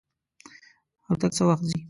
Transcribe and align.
الوتکه 1.05 1.27
څه 1.35 1.43
وخت 1.47 1.63
ځي؟ 1.69 1.77